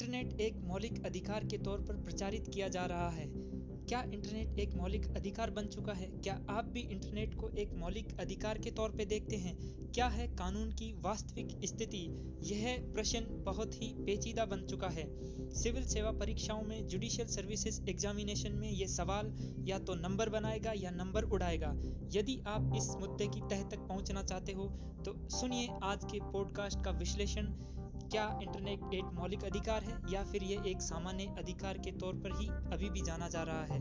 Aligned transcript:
Internet 0.00 0.40
एक 0.40 0.56
मौलिक 0.56 1.04
अधिकार 1.06 1.44
के 1.44 1.56
तौर 1.58 1.80
पर 1.80 1.94
प्रचारित 1.94 2.48
किया 2.54 2.68
जा 2.68 2.84
रहा 2.86 3.08
है। 3.10 3.24
क्या 3.88 4.02
इंटरनेट 4.14 4.58
एक 4.58 4.74
मौलिक 4.74 5.06
अधिकार 5.16 5.50
बन 5.50 5.66
चुका 5.66 5.92
है? 5.92 6.06
क्या 6.06 6.34
आप 6.50 6.64
भी 6.64 6.80
इंटरनेट 6.80 7.34
को 7.34 7.48
एक 7.48 7.72
मौलिक 7.74 8.20
अधिकार 8.20 8.58
के 8.58 8.70
तौर 8.70 8.90
पर 8.90 9.04
देखते 9.04 9.36
हैं? 9.36 9.56
क्या 9.92 10.06
है 10.06 10.26
कानून 10.28 10.70
की 10.72 10.92
वास्तविक 11.00 11.48
स्थिति? 11.64 12.00
यह 12.42 12.92
प्रश्न 12.94 13.42
बहुत 13.44 13.74
ही 13.74 13.94
पेचीदा 13.98 14.44
बन 14.44 14.66
चुका 14.66 14.88
है। 14.88 15.04
सिविल 15.54 15.84
सेवा 15.84 16.10
परीक्षाओं 16.10 16.62
में 16.62 16.86
जुडिशियल 16.86 17.28
सर्विसेज़ 17.28 17.80
एग्जामिनेशन 17.88 18.52
में 18.52 18.70
ये 18.70 18.86
सवाल 18.86 19.34
या 19.68 19.78
तो 19.78 19.94
नंबर 19.94 20.28
बनाएगा 20.28 20.72
या 20.76 20.90
नंबर 20.90 21.24
उड़ाएगा। 21.24 21.74
यदि 22.12 22.42
आप 22.46 22.72
इस 22.76 22.88
मुद्दे 23.00 23.26
की 23.26 23.40
तह 23.40 23.68
तक 23.68 23.88
पहुँचना 23.88 24.22
चाहते 24.22 24.52
हो 24.52 24.64
तो 25.04 25.28
सुनिए 25.28 25.68
आज 25.82 26.04
के 26.04 26.20
पॉडकास्ट 26.32 26.84
का 26.84 26.90
विश्लेषण। 26.90 27.52
क्या 28.10 28.24
इंटरनेट 28.42 28.94
एक 28.94 29.04
मौलिक 29.14 29.44
अधिकार 29.44 29.84
है 29.84 29.98
या 30.12 30.22
फिर 30.24 30.42
ये 30.42 30.56
एक 30.66 30.82
सामान्य 30.82 31.34
अधिकार 31.38 31.78
के 31.78 31.90
तौर 31.92 32.14
पर 32.14 32.36
ही 32.40 32.48
अभी 32.72 32.90
भी 32.90 33.02
जाना 33.02 33.28
जा 33.28 33.42
रहा 33.42 33.64
है? 33.64 33.78